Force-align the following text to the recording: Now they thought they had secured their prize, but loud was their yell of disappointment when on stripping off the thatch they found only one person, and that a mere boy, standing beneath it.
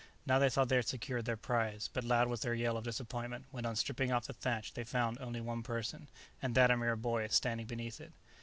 Now 0.25 0.39
they 0.39 0.49
thought 0.49 0.67
they 0.69 0.77
had 0.77 0.87
secured 0.87 1.25
their 1.25 1.37
prize, 1.37 1.87
but 1.93 2.03
loud 2.03 2.27
was 2.27 2.39
their 2.41 2.55
yell 2.55 2.75
of 2.75 2.85
disappointment 2.85 3.45
when 3.51 3.67
on 3.67 3.75
stripping 3.75 4.11
off 4.11 4.25
the 4.25 4.33
thatch 4.33 4.73
they 4.73 4.83
found 4.83 5.21
only 5.21 5.41
one 5.41 5.61
person, 5.61 6.09
and 6.41 6.55
that 6.55 6.71
a 6.71 6.77
mere 6.77 6.95
boy, 6.95 7.27
standing 7.27 7.67
beneath 7.67 8.01
it. 8.01 8.11